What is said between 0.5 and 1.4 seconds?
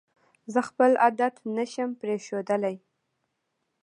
زه خپل عادت